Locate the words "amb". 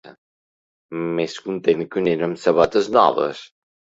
2.29-2.41